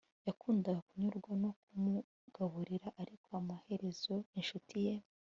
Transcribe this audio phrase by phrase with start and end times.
[0.27, 4.93] yakundaga kunyurwa no kumugaburira, ariko amaherezo inshuti ye